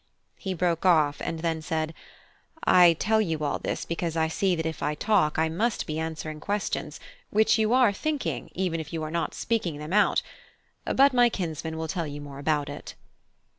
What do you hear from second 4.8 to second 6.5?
I talk I must be answering